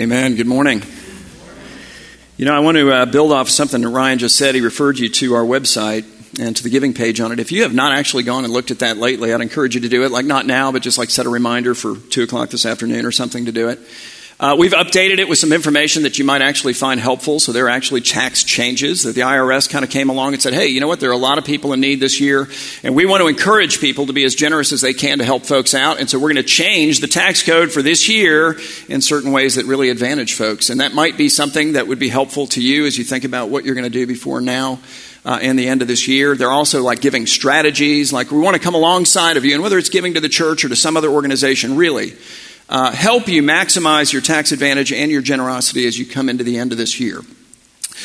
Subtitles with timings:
[0.00, 0.34] Amen.
[0.34, 0.82] Good morning.
[2.38, 4.54] You know, I want to uh, build off something that Ryan just said.
[4.54, 6.06] He referred you to our website
[6.40, 7.38] and to the giving page on it.
[7.38, 9.90] If you have not actually gone and looked at that lately, I'd encourage you to
[9.90, 10.10] do it.
[10.10, 13.12] Like, not now, but just like set a reminder for 2 o'clock this afternoon or
[13.12, 13.78] something to do it.
[14.40, 17.38] Uh, we've updated it with some information that you might actually find helpful.
[17.38, 20.54] So there are actually tax changes that the IRS kind of came along and said,
[20.54, 20.98] hey, you know what?
[20.98, 22.48] There are a lot of people in need this year,
[22.82, 25.44] and we want to encourage people to be as generous as they can to help
[25.44, 26.00] folks out.
[26.00, 28.56] And so we're going to change the tax code for this year
[28.88, 30.70] in certain ways that really advantage folks.
[30.70, 33.50] And that might be something that would be helpful to you as you think about
[33.50, 34.78] what you're going to do before now.
[35.22, 36.34] Uh, and the end of this year.
[36.34, 39.76] They're also like giving strategies, like we want to come alongside of you, and whether
[39.76, 42.14] it's giving to the church or to some other organization, really,
[42.70, 46.56] uh, help you maximize your tax advantage and your generosity as you come into the
[46.56, 47.20] end of this year.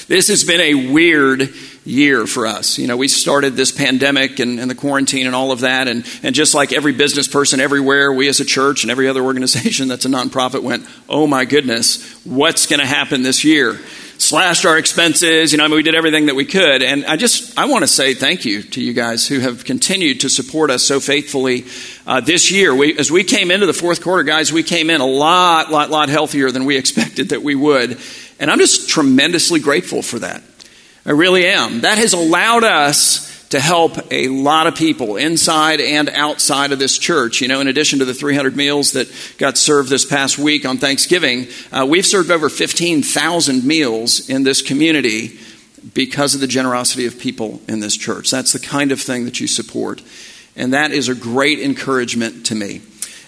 [0.07, 1.53] This has been a weird
[1.85, 2.79] year for us.
[2.79, 6.05] You know, we started this pandemic and, and, the quarantine and all of that, and,
[6.23, 9.87] and just like every business person everywhere, we as a church and every other organization
[9.87, 13.79] that's a nonprofit went, oh my goodness, what's going to happen this year?
[14.17, 15.51] slashed our expenses.
[15.51, 16.81] You know, I mean, we did everything that we could.
[16.81, 20.21] And I just, I want to say thank you to you guys who have continued
[20.21, 21.65] to support us so faithfully
[22.05, 22.73] uh, this year.
[22.73, 25.89] We, as we came into the fourth quarter, guys, we came in a lot, lot,
[25.89, 27.99] lot healthier than we expected that we would.
[28.39, 30.43] And I'm just tremendously grateful for that.
[31.05, 31.81] I really am.
[31.81, 36.97] That has allowed us to help a lot of people inside and outside of this
[36.97, 37.41] church.
[37.41, 40.77] You know, in addition to the 300 meals that got served this past week on
[40.77, 45.39] Thanksgiving, uh, we've served over 15,000 meals in this community
[45.93, 48.31] because of the generosity of people in this church.
[48.31, 50.01] That's the kind of thing that you support.
[50.55, 52.81] And that is a great encouragement to me.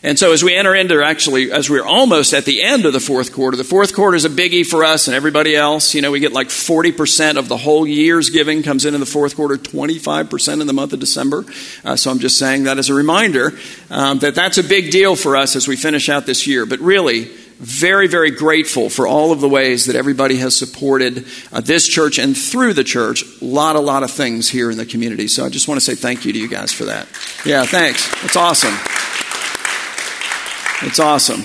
[0.04, 3.00] And so as we enter into actually, as we're almost at the end of the
[3.00, 5.96] fourth quarter, the fourth quarter is a biggie for us and everybody else.
[5.96, 9.08] You know, we get like 40% of the whole year's giving comes in in the
[9.08, 11.46] fourth quarter, 25% in the month of December.
[11.84, 13.58] Uh, so I'm just saying that as a reminder
[13.90, 16.68] um, that that's a big deal for us as we finish out this year.
[16.68, 21.60] But really, very, very grateful for all of the ways that everybody has supported uh,
[21.62, 23.24] this church and through the church.
[23.42, 25.28] A lot, a lot of things here in the community.
[25.28, 27.08] So I just want to say thank you to you guys for that.
[27.46, 28.08] Yeah, thanks.
[28.22, 28.76] That's awesome.
[30.88, 31.44] It's awesome.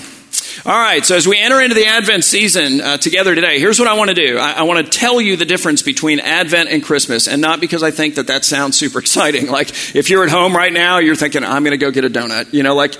[0.65, 3.87] All right, so as we enter into the Advent season uh, together today, here's what
[3.89, 4.37] I want to do.
[4.37, 7.83] I, I want to tell you the difference between Advent and Christmas, and not because
[7.83, 9.47] I think that that sounds super exciting.
[9.47, 12.09] Like, if you're at home right now, you're thinking, I'm going to go get a
[12.09, 12.53] donut.
[12.53, 12.93] You know, like,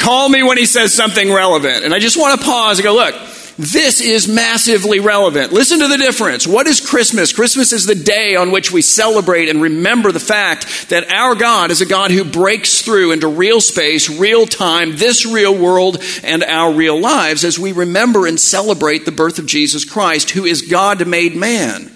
[0.00, 1.84] call me when he says something relevant.
[1.84, 3.14] And I just want to pause and go, look,
[3.60, 5.52] this is massively relevant.
[5.52, 6.46] Listen to the difference.
[6.46, 7.34] What is Christmas?
[7.34, 11.70] Christmas is the day on which we celebrate and remember the fact that our God
[11.70, 16.42] is a God who breaks through into real space, real time, this real world, and
[16.42, 20.62] our real lives as we remember and celebrate the birth of Jesus Christ, who is
[20.62, 21.92] God made man.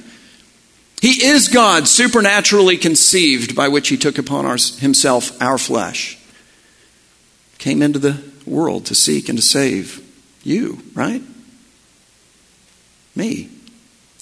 [1.00, 6.13] He is God supernaturally conceived by which he took upon our, himself our flesh.
[7.64, 10.06] Came into the world to seek and to save
[10.42, 11.22] you, right?
[13.16, 13.48] me,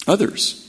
[0.07, 0.59] others.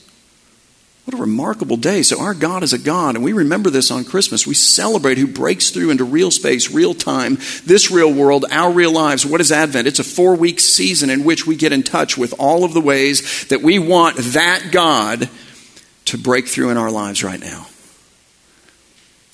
[1.05, 2.01] What a remarkable day.
[2.01, 4.45] So, our God is a God, and we remember this on Christmas.
[4.45, 8.91] We celebrate who breaks through into real space, real time, this real world, our real
[8.91, 9.25] lives.
[9.25, 9.87] What is Advent?
[9.87, 12.81] It's a four week season in which we get in touch with all of the
[12.81, 15.29] ways that we want that God
[16.05, 17.67] to break through in our lives right now.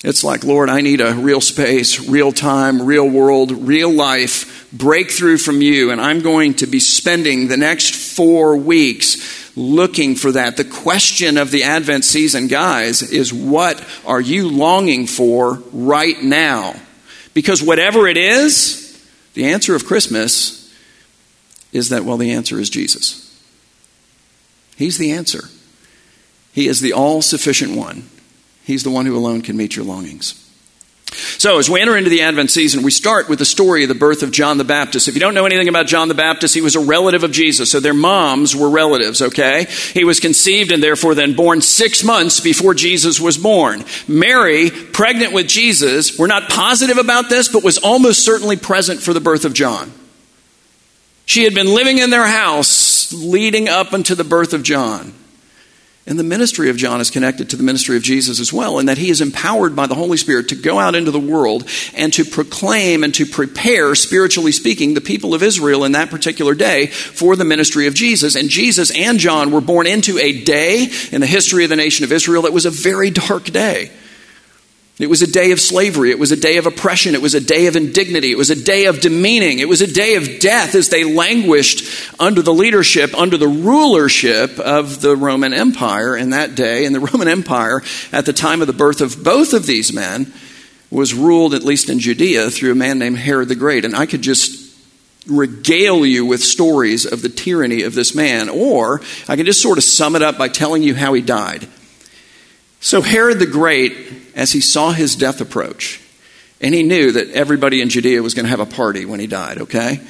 [0.04, 5.38] It's like, Lord, I need a real space, real time, real world, real life breakthrough
[5.38, 10.56] from you, and I'm going to be spending the next four weeks looking for that.
[10.56, 16.74] The question of the Advent season, guys, is what are you longing for right now?
[17.34, 20.74] Because whatever it is, the answer of Christmas
[21.72, 23.28] is that, well, the answer is Jesus.
[24.76, 25.44] He's the answer.
[26.52, 28.08] He is the all sufficient one.
[28.64, 30.38] He's the one who alone can meet your longings.
[31.14, 33.94] So, as we enter into the Advent season, we start with the story of the
[33.94, 35.08] birth of John the Baptist.
[35.08, 37.70] If you don't know anything about John the Baptist, he was a relative of Jesus,
[37.70, 39.66] so their moms were relatives, okay?
[39.92, 43.84] He was conceived and therefore then born six months before Jesus was born.
[44.08, 49.12] Mary, pregnant with Jesus, we're not positive about this, but was almost certainly present for
[49.12, 49.92] the birth of John.
[51.26, 55.12] She had been living in their house leading up unto the birth of John.
[56.04, 58.86] And the ministry of John is connected to the ministry of Jesus as well, in
[58.86, 62.12] that he is empowered by the Holy Spirit to go out into the world and
[62.14, 66.86] to proclaim and to prepare, spiritually speaking, the people of Israel in that particular day
[66.86, 68.34] for the ministry of Jesus.
[68.34, 72.04] And Jesus and John were born into a day in the history of the nation
[72.04, 73.92] of Israel that was a very dark day.
[75.02, 76.12] It was a day of slavery.
[76.12, 77.16] It was a day of oppression.
[77.16, 78.30] It was a day of indignity.
[78.30, 79.58] It was a day of demeaning.
[79.58, 84.60] It was a day of death as they languished under the leadership, under the rulership
[84.60, 86.84] of the Roman Empire in that day.
[86.84, 87.82] And the Roman Empire,
[88.12, 90.32] at the time of the birth of both of these men,
[90.88, 93.84] was ruled, at least in Judea, through a man named Herod the Great.
[93.84, 94.72] And I could just
[95.26, 99.78] regale you with stories of the tyranny of this man, or I can just sort
[99.78, 101.66] of sum it up by telling you how he died.
[102.82, 103.96] So, Herod the Great,
[104.34, 106.00] as he saw his death approach,
[106.60, 109.28] and he knew that everybody in Judea was going to have a party when he
[109.28, 110.00] died, okay?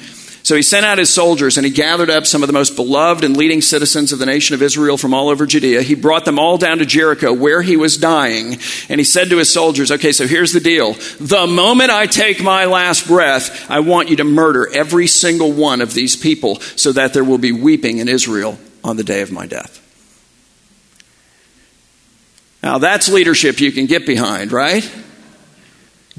[0.41, 3.23] So he sent out his soldiers and he gathered up some of the most beloved
[3.23, 5.83] and leading citizens of the nation of Israel from all over Judea.
[5.83, 8.57] He brought them all down to Jericho where he was dying.
[8.89, 10.93] And he said to his soldiers, Okay, so here's the deal.
[11.19, 15.79] The moment I take my last breath, I want you to murder every single one
[15.79, 19.31] of these people so that there will be weeping in Israel on the day of
[19.31, 19.82] my death.
[22.63, 24.89] Now that's leadership you can get behind, right?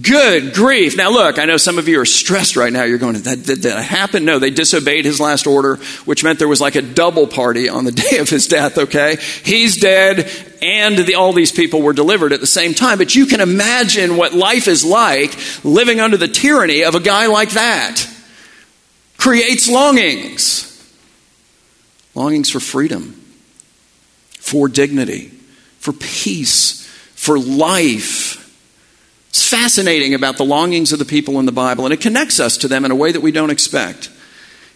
[0.00, 0.96] Good grief.
[0.96, 2.82] Now, look, I know some of you are stressed right now.
[2.82, 4.24] You're going, that, did that happen?
[4.24, 7.84] No, they disobeyed his last order, which meant there was like a double party on
[7.84, 9.18] the day of his death, okay?
[9.44, 10.28] He's dead,
[10.60, 12.98] and the, all these people were delivered at the same time.
[12.98, 15.32] But you can imagine what life is like
[15.64, 18.04] living under the tyranny of a guy like that.
[19.16, 20.70] Creates longings
[22.14, 23.20] longings for freedom,
[24.38, 25.33] for dignity,
[25.84, 28.44] for peace, for life
[29.34, 32.56] it's fascinating about the longings of the people in the Bible, and it connects us
[32.58, 34.08] to them in a way that we don't expect.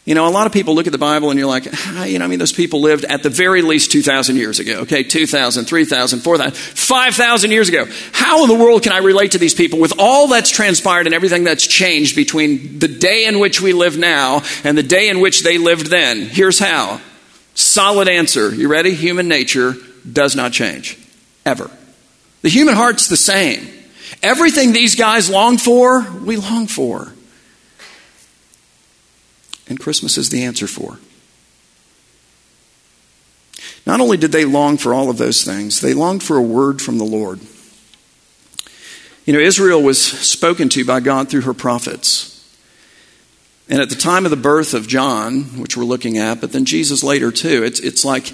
[0.05, 2.19] You know, a lot of people look at the Bible and you're like, ah, you
[2.19, 5.05] know, I mean, those people lived at the very least 2,000 years ago, okay?
[5.05, 7.87] 2,000, 3,000, 4,000, 5,000 years ago.
[8.11, 11.15] How in the world can I relate to these people with all that's transpired and
[11.15, 15.21] everything that's changed between the day in which we live now and the day in
[15.21, 16.23] which they lived then?
[16.23, 17.01] Here's how.
[17.55, 18.53] Solid answer.
[18.53, 18.93] You ready?
[18.93, 19.77] Human nature
[20.13, 20.99] does not change.
[21.45, 21.71] Ever.
[22.43, 23.67] The human heart's the same.
[24.23, 27.13] Everything these guys long for, we long for.
[29.69, 30.99] And Christmas is the answer for.
[33.87, 36.83] Not only did they long for all of those things, they longed for a word
[36.83, 37.41] from the Lord.
[39.25, 42.35] You know, Israel was spoken to by God through her prophets.
[43.69, 46.65] And at the time of the birth of John, which we're looking at, but then
[46.65, 48.33] Jesus later too, it's, it's like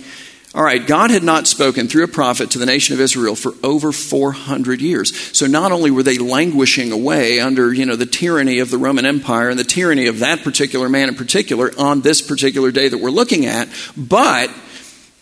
[0.55, 3.55] all right, God had not spoken through a prophet to the nation of Israel for
[3.65, 5.37] over 400 years.
[5.37, 9.05] So not only were they languishing away under, you know, the tyranny of the Roman
[9.05, 12.99] Empire and the tyranny of that particular man in particular on this particular day that
[12.99, 14.49] we're looking at, but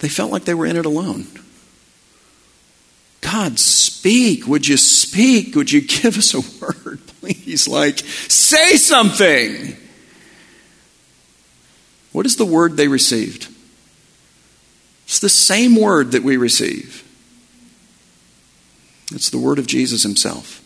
[0.01, 1.27] they felt like they were in it alone.
[3.23, 4.47] God, speak.
[4.47, 5.55] Would you speak?
[5.55, 7.67] Would you give us a word, please?
[7.67, 9.79] Like, say something.
[12.11, 13.49] What is the word they received?
[15.13, 17.07] It's the same word that we receive.
[19.13, 20.65] It's the word of Jesus himself.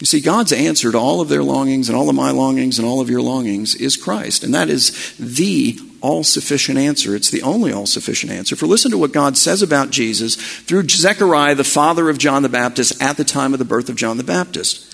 [0.00, 2.88] You see, God's answer to all of their longings and all of my longings and
[2.88, 4.42] all of your longings is Christ.
[4.42, 7.14] And that is the all sufficient answer.
[7.14, 8.56] It's the only all sufficient answer.
[8.56, 12.48] For listen to what God says about Jesus through Zechariah, the father of John the
[12.48, 14.87] Baptist, at the time of the birth of John the Baptist.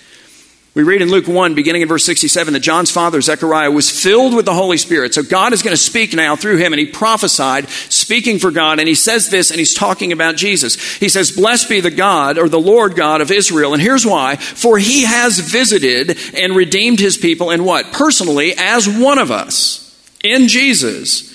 [0.75, 4.35] We read in Luke 1, beginning in verse 67, that John's father, Zechariah, was filled
[4.35, 5.15] with the Holy Spirit.
[5.15, 8.81] So God is going to speak now through him, and he prophesied, speaking for God,
[8.81, 10.97] and he says this, and he's talking about Jesus.
[10.97, 13.73] He says, Blessed be the God, or the Lord God of Israel.
[13.73, 14.35] And here's why.
[14.35, 17.93] For he has visited and redeemed his people, and what?
[17.93, 19.81] Personally, as one of us,
[20.25, 21.34] in Jesus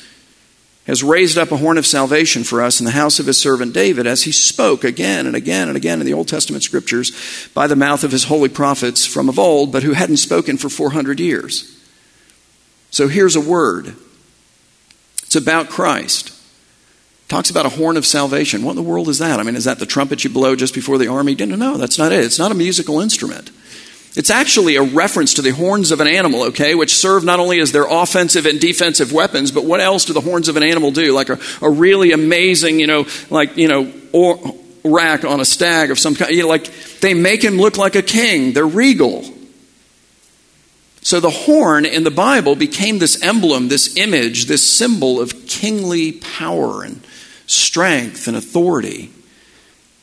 [0.89, 3.73] has raised up a horn of salvation for us in the house of his servant
[3.73, 7.67] David, as he spoke again and again and again in the Old Testament scriptures by
[7.67, 11.19] the mouth of his holy prophets from of old, but who hadn't spoken for 400
[11.19, 11.79] years.
[12.91, 13.95] So here's a word.
[15.23, 16.35] It's about Christ.
[17.27, 18.63] Talks about a horn of salvation.
[18.63, 19.39] What in the world is that?
[19.39, 21.35] I mean, is that the trumpet you blow just before the army?
[21.35, 22.23] No, no, that's not it.
[22.23, 23.51] It's not a musical instrument.
[24.19, 27.61] It's actually a reference to the horns of an animal, okay, which serve not only
[27.61, 30.91] as their offensive and defensive weapons, but what else do the horns of an animal
[30.91, 31.13] do?
[31.13, 34.37] Like a, a really amazing, you know, like, you know, or,
[34.83, 36.31] rack on a stag of some kind.
[36.31, 38.51] You know, like they make him look like a king.
[38.51, 39.23] They're regal.
[41.01, 46.11] So the horn in the Bible became this emblem, this image, this symbol of kingly
[46.11, 47.01] power and
[47.47, 49.13] strength and authority.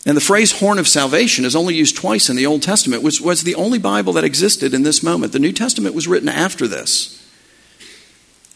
[0.06, 3.20] And the phrase horn of salvation is only used twice in the Old Testament, which
[3.20, 5.32] was the only Bible that existed in this moment.
[5.32, 7.15] The New Testament was written after this.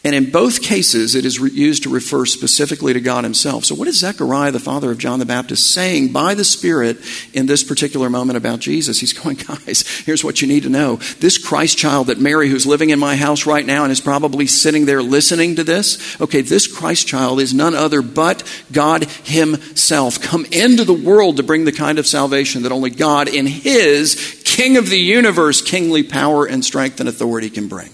[0.03, 3.65] And in both cases, it is used to refer specifically to God Himself.
[3.65, 6.97] So, what is Zechariah, the father of John the Baptist, saying by the Spirit
[7.33, 8.99] in this particular moment about Jesus?
[8.99, 10.95] He's going, guys, here's what you need to know.
[11.19, 14.47] This Christ child that Mary, who's living in my house right now and is probably
[14.47, 18.41] sitting there listening to this, okay, this Christ child is none other but
[18.71, 23.27] God Himself, come into the world to bring the kind of salvation that only God,
[23.27, 27.91] in His King of the universe, kingly power and strength and authority, can bring.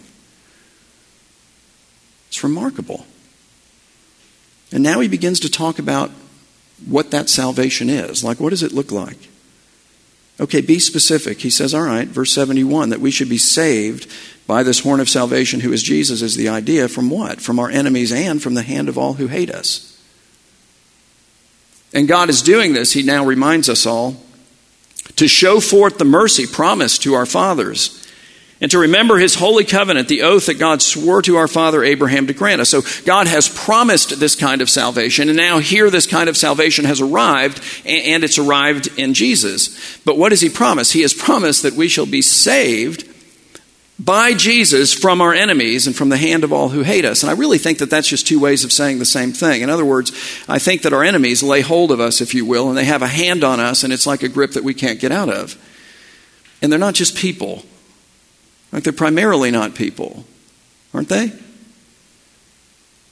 [2.37, 3.07] It's remarkable.
[4.71, 6.11] And now he begins to talk about
[6.85, 8.23] what that salvation is.
[8.23, 9.17] Like, what does it look like?
[10.39, 11.39] Okay, be specific.
[11.41, 14.07] He says, all right, verse 71, that we should be saved
[14.45, 17.41] by this horn of salvation who is Jesus is the idea from what?
[17.41, 19.99] From our enemies and from the hand of all who hate us.
[21.91, 24.15] And God is doing this, he now reminds us all,
[25.15, 27.96] to show forth the mercy promised to our fathers
[28.59, 32.27] and to remember his holy covenant, the oath that God swore to our father Abraham
[32.27, 32.69] to grant us.
[32.69, 36.85] So God has promised this kind of salvation, and now here this kind of salvation
[36.85, 39.99] has arrived, and it's arrived in Jesus.
[39.99, 40.91] But what does he promise?
[40.91, 43.07] He has promised that we shall be saved
[43.99, 47.23] by Jesus from our enemies and from the hand of all who hate us.
[47.23, 49.61] And I really think that that's just two ways of saying the same thing.
[49.61, 50.11] In other words,
[50.47, 53.01] I think that our enemies lay hold of us, if you will, and they have
[53.01, 55.57] a hand on us, and it's like a grip that we can't get out of.
[56.61, 57.65] And they're not just people,
[58.71, 60.25] like they're primarily not people,
[60.93, 61.31] aren't they?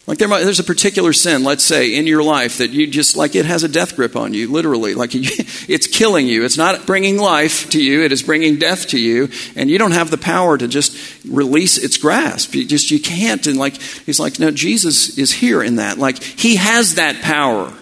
[0.08, 3.18] Like there might, there's a particular sin, let's say, in your life that you just
[3.18, 4.94] like it has a death grip on you, literally.
[4.94, 6.46] Like it's killing you.
[6.46, 9.94] It's not bringing life to you, it is bringing death to you, and you don't
[9.94, 12.54] have the power to just release its grasp.
[12.54, 13.46] You just you can't.
[13.48, 15.98] And like he's like, no, Jesus is here in that.
[15.98, 17.74] Like he has that power.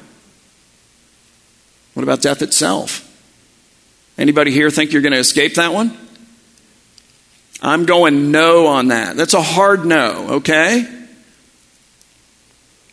[1.94, 3.10] What about death itself?
[4.18, 5.98] Anybody here think you're going to escape that one?
[7.64, 9.16] I'm going no on that.
[9.16, 10.86] That's a hard no, okay?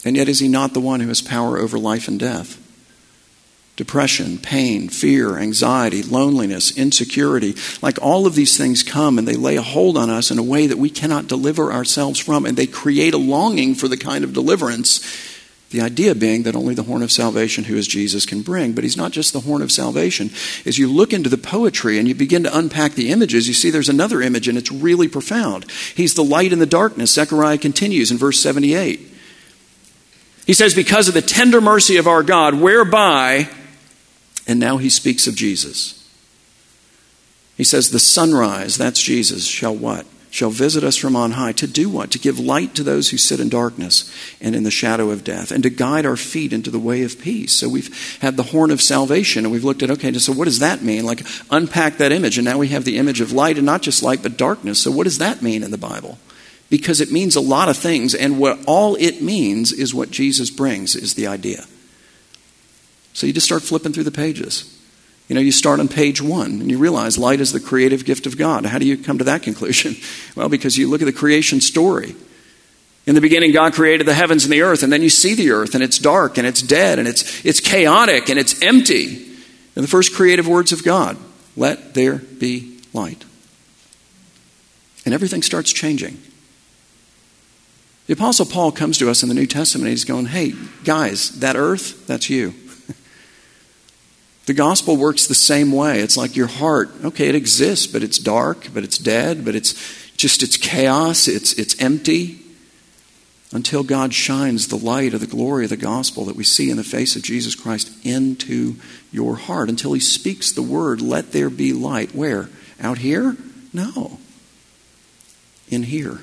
[0.05, 2.57] And yet, is he not the one who has power over life and death?
[3.77, 9.57] Depression, pain, fear, anxiety, loneliness, insecurity like all of these things come and they lay
[9.57, 12.67] a hold on us in a way that we cannot deliver ourselves from, and they
[12.67, 15.01] create a longing for the kind of deliverance.
[15.71, 18.73] The idea being that only the horn of salvation, who is Jesus, can bring.
[18.73, 20.31] But he's not just the horn of salvation.
[20.67, 23.71] As you look into the poetry and you begin to unpack the images, you see
[23.71, 25.71] there's another image, and it's really profound.
[25.95, 27.15] He's the light in the darkness.
[27.15, 29.01] Zechariah continues in verse 78.
[30.45, 33.49] He says, Because of the tender mercy of our God, whereby,
[34.49, 35.97] and now he speaks of Jesus.
[37.57, 40.05] He says, The sunrise, that's Jesus, shall what?
[40.31, 41.53] Shall visit us from on high.
[41.53, 42.13] To do what?
[42.13, 45.51] To give light to those who sit in darkness and in the shadow of death,
[45.51, 47.53] and to guide our feet into the way of peace.
[47.53, 50.61] So we've had the horn of salvation, and we've looked at, okay, so what does
[50.61, 51.05] that mean?
[51.05, 54.03] Like, unpack that image, and now we have the image of light, and not just
[54.03, 54.81] light, but darkness.
[54.81, 56.19] So what does that mean in the Bible?
[56.71, 60.51] because it means a lot of things, and what all it means is what Jesus
[60.51, 61.67] brings, is the idea.
[63.13, 64.80] So you just start flipping through the pages.
[65.31, 68.27] You know, you start on page one and you realize light is the creative gift
[68.27, 68.67] of God.
[68.67, 69.95] How do you come to that conclusion?
[70.35, 72.15] Well, because you look at the creation story.
[73.07, 75.51] In the beginning, God created the heavens and the earth, and then you see the
[75.51, 79.27] earth, and it's dark, and it's dead, and it's, it's chaotic, and it's empty.
[79.77, 81.17] And the first creative words of God
[81.57, 83.25] let there be light.
[85.05, 86.21] And everything starts changing.
[88.07, 91.57] The Apostle Paul comes to us in the New Testament he's going, hey, guys, that
[91.57, 92.55] earth, that's you.
[94.51, 96.01] The gospel works the same way.
[96.01, 99.75] It's like your heart, okay, it exists, but it's dark, but it's dead, but it's
[100.17, 102.41] just, it's chaos, it's, it's empty.
[103.53, 106.79] Until God shines the light of the glory of the gospel that we see in
[106.79, 108.75] the face of Jesus Christ into
[109.13, 109.69] your heart.
[109.69, 112.13] Until he speaks the word, let there be light.
[112.13, 112.51] Where?
[112.81, 113.37] Out here?
[113.73, 114.19] No.
[115.69, 116.23] In here.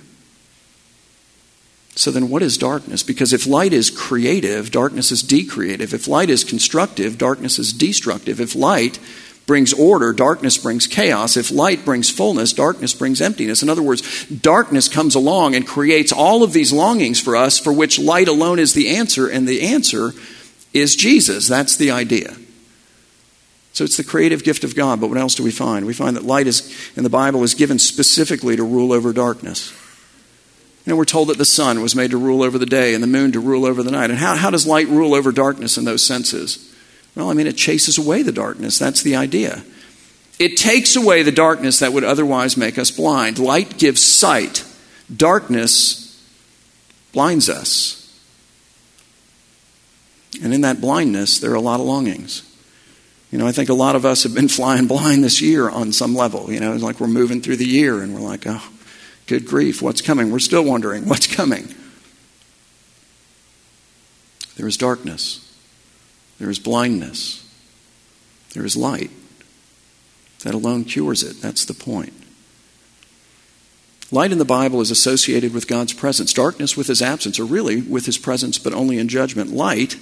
[1.97, 3.01] So then, what is darkness?
[3.01, 5.95] Because if light is creative, darkness is decreative.
[5.95, 8.39] If light is constructive, darkness is destructive.
[8.39, 8.99] If light
[9.47, 11.35] brings order, darkness brings chaos.
[11.35, 13.63] If light brings fullness, darkness brings emptiness.
[13.63, 17.73] In other words, darkness comes along and creates all of these longings for us for
[17.73, 20.11] which light alone is the answer, and the answer
[20.75, 21.47] is Jesus.
[21.47, 22.37] That's the idea.
[23.73, 25.87] So it's the creative gift of God, but what else do we find?
[25.87, 29.73] We find that light is in the Bible is given specifically to rule over darkness.
[30.87, 33.03] You know, we're told that the sun was made to rule over the day and
[33.03, 34.09] the moon to rule over the night.
[34.09, 36.73] And how, how does light rule over darkness in those senses?
[37.13, 38.79] Well, I mean, it chases away the darkness.
[38.79, 39.65] That's the idea.
[40.39, 43.37] It takes away the darkness that would otherwise make us blind.
[43.37, 44.63] Light gives sight,
[45.13, 46.25] darkness
[47.11, 48.17] blinds us.
[50.41, 52.43] And in that blindness, there are a lot of longings.
[53.29, 55.91] You know, I think a lot of us have been flying blind this year on
[55.91, 56.49] some level.
[56.49, 58.63] You know, it's like we're moving through the year and we're like, oh,
[59.27, 60.31] Good grief, what's coming?
[60.31, 61.73] We're still wondering what's coming.
[64.55, 65.55] There is darkness,
[66.39, 67.47] there is blindness,
[68.53, 69.11] there is light.
[70.43, 71.41] That alone cures it.
[71.41, 72.13] That's the point.
[74.11, 77.81] Light in the Bible is associated with God's presence, darkness with his absence, or really
[77.81, 79.51] with his presence, but only in judgment.
[79.51, 79.97] Light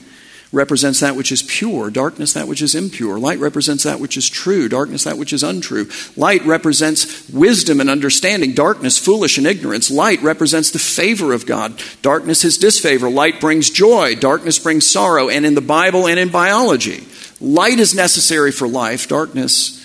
[0.52, 3.20] represents that which is pure, darkness that which is impure.
[3.20, 5.90] Light represents that which is true, darkness that which is untrue.
[6.16, 9.92] Light represents wisdom and understanding, darkness foolish and ignorance.
[9.92, 13.10] Light represents the favor of God, darkness his disfavor.
[13.10, 17.06] Light brings joy, darkness brings sorrow, and in the Bible and in biology.
[17.42, 19.82] Light is necessary for life, darkness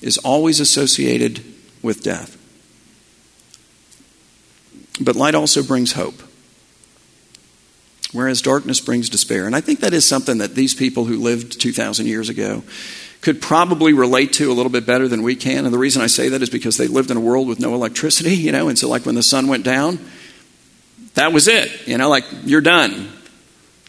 [0.00, 1.42] is always associated
[1.82, 2.38] with death.
[5.00, 6.22] But light also brings hope,
[8.12, 9.46] whereas darkness brings despair.
[9.46, 12.62] And I think that is something that these people who lived 2,000 years ago
[13.20, 15.64] could probably relate to a little bit better than we can.
[15.64, 17.74] And the reason I say that is because they lived in a world with no
[17.74, 19.98] electricity, you know, and so like when the sun went down,
[21.14, 23.08] that was it, you know, like you're done.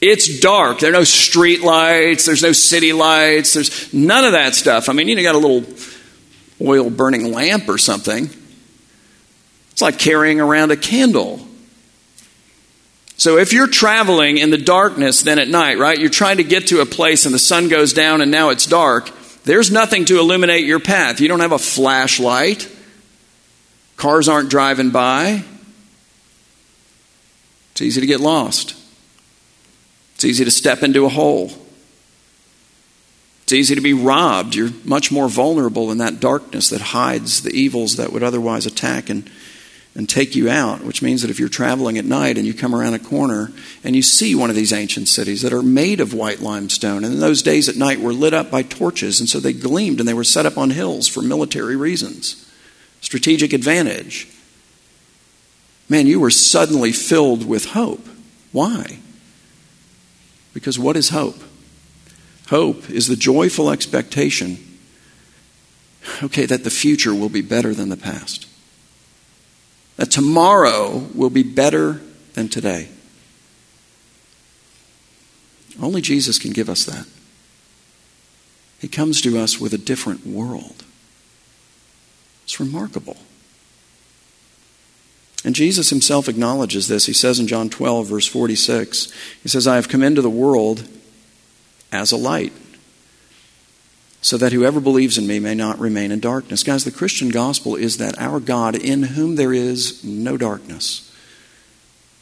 [0.02, 0.80] It's dark.
[0.80, 2.26] There are no street lights.
[2.26, 3.54] There's no city lights.
[3.54, 4.90] There's none of that stuff.
[4.90, 5.66] I mean, you know, got a little
[6.62, 8.30] oil burning lamp or something.
[9.72, 11.48] It's like carrying around a candle.
[13.18, 15.98] So if you're traveling in the darkness, then at night, right?
[15.98, 18.66] You're trying to get to a place and the sun goes down and now it's
[18.66, 19.10] dark.
[19.44, 21.22] There's nothing to illuminate your path.
[21.22, 22.70] You don't have a flashlight.
[23.98, 25.44] Cars aren't driving by.
[27.72, 28.76] It's easy to get lost.
[30.16, 31.52] It's easy to step into a hole.
[33.44, 34.56] It's easy to be robbed.
[34.56, 39.10] You're much more vulnerable in that darkness that hides the evils that would otherwise attack
[39.10, 39.30] and,
[39.96, 42.74] and take you out, which means that if you're traveling at night and you come
[42.74, 43.52] around a corner
[43.84, 47.14] and you see one of these ancient cities that are made of white limestone, and
[47.14, 50.10] in those days at night were lit up by torches, and so they gleamed and
[50.10, 52.50] they were set up on hills for military reasons,
[53.02, 54.28] strategic advantage.
[55.90, 58.08] Man, you were suddenly filled with hope.
[58.52, 58.98] Why?
[60.56, 61.38] Because what is hope?
[62.48, 64.58] Hope is the joyful expectation,
[66.24, 68.48] okay, that the future will be better than the past.
[69.98, 72.02] That tomorrow will be better
[72.34, 72.90] than today.
[75.82, 77.08] Only Jesus can give us that.
[78.80, 80.84] He comes to us with a different world.
[82.44, 83.18] It's remarkable.
[85.46, 87.06] And Jesus himself acknowledges this.
[87.06, 90.88] He says in John 12, verse 46, He says, I have come into the world
[91.92, 92.54] as a light,
[94.24, 96.64] so that whoever believes in me may not remain in darkness.
[96.64, 101.12] Guys, the Christian gospel is that our God, in whom there is no darkness,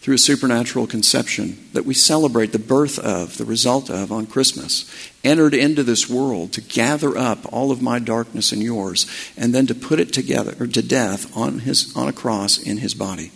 [0.01, 4.91] through a supernatural conception that we celebrate the birth of, the result of on Christmas,
[5.23, 9.05] entered into this world to gather up all of my darkness and yours,
[9.37, 12.77] and then to put it together or to death on his on a cross in
[12.77, 13.31] his body.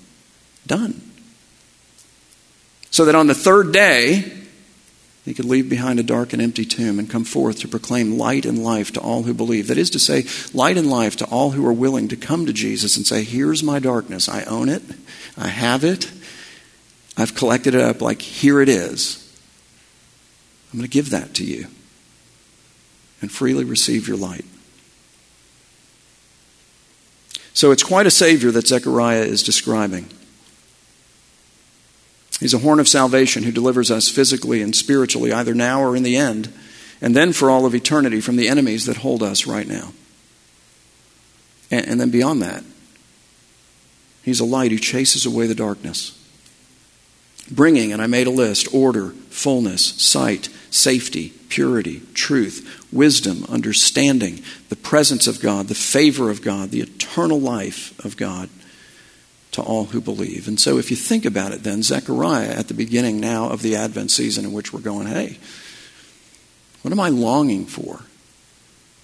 [0.65, 0.99] Done.
[2.89, 4.44] So that on the third day,
[5.25, 8.45] he could leave behind a dark and empty tomb and come forth to proclaim light
[8.45, 9.67] and life to all who believe.
[9.67, 12.53] That is to say, light and life to all who are willing to come to
[12.53, 14.29] Jesus and say, Here's my darkness.
[14.29, 14.83] I own it.
[15.35, 16.11] I have it.
[17.17, 19.21] I've collected it up like, here it is.
[20.71, 21.67] I'm going to give that to you
[23.19, 24.45] and freely receive your light.
[27.53, 30.07] So it's quite a Savior that Zechariah is describing.
[32.39, 36.03] He's a horn of salvation who delivers us physically and spiritually, either now or in
[36.03, 36.53] the end,
[37.01, 39.93] and then for all of eternity from the enemies that hold us right now.
[41.71, 42.63] And, and then beyond that,
[44.23, 46.19] He's a light who chases away the darkness
[47.51, 54.75] bringing, and I made a list order, fullness, sight, safety, purity, truth, wisdom, understanding, the
[54.75, 58.49] presence of God, the favor of God, the eternal life of God
[59.55, 60.47] to all who believe.
[60.47, 63.75] And so, if you think about it, then, Zechariah, at the beginning now of the
[63.75, 65.37] Advent season in which we're going, hey,
[66.81, 68.01] what am I longing for?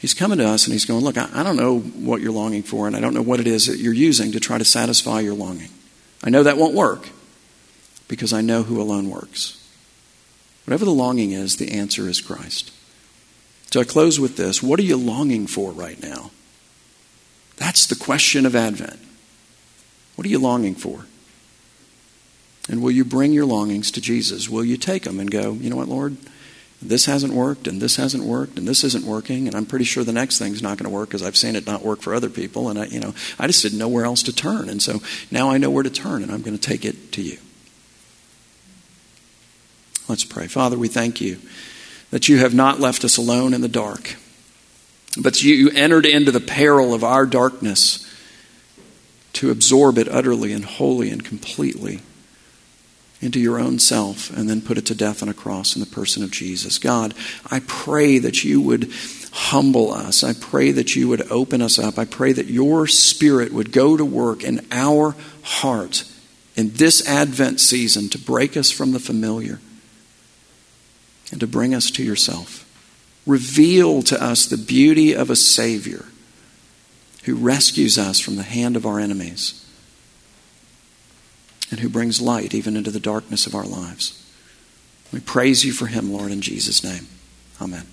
[0.01, 2.63] He's coming to us and he's going, Look, I, I don't know what you're longing
[2.63, 5.19] for, and I don't know what it is that you're using to try to satisfy
[5.19, 5.69] your longing.
[6.23, 7.09] I know that won't work
[8.07, 9.63] because I know who alone works.
[10.65, 12.71] Whatever the longing is, the answer is Christ.
[13.71, 16.31] So I close with this What are you longing for right now?
[17.57, 18.99] That's the question of Advent.
[20.21, 21.07] What are you longing for?
[22.69, 24.47] And will you bring your longings to Jesus?
[24.47, 26.15] Will you take them and go, you know what, Lord?
[26.79, 30.03] This hasn't worked, and this hasn't worked, and this isn't working, and I'm pretty sure
[30.03, 32.29] the next thing's not going to work because I've seen it not work for other
[32.29, 34.99] people, and I, you know, I just didn't know where else to turn, and so
[35.31, 37.39] now I know where to turn, and I'm going to take it to you.
[40.07, 40.45] Let's pray.
[40.45, 41.39] Father, we thank you
[42.11, 44.17] that you have not left us alone in the dark,
[45.19, 48.07] but you entered into the peril of our darkness
[49.33, 52.01] to absorb it utterly and wholly and completely
[53.21, 55.85] into your own self and then put it to death on a cross in the
[55.85, 56.79] person of Jesus.
[56.79, 57.13] God,
[57.49, 58.91] I pray that you would
[59.31, 60.23] humble us.
[60.23, 61.97] I pray that you would open us up.
[61.97, 66.03] I pray that your spirit would go to work in our heart
[66.55, 69.59] in this Advent season to break us from the familiar
[71.31, 72.67] and to bring us to yourself.
[73.25, 76.05] Reveal to us the beauty of a Savior
[77.23, 79.65] who rescues us from the hand of our enemies
[81.69, 84.17] and who brings light even into the darkness of our lives.
[85.13, 87.07] We praise you for him, Lord, in Jesus' name.
[87.61, 87.85] Amen.